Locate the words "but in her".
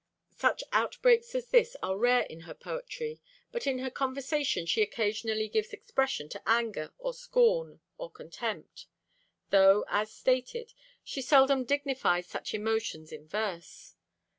3.51-3.91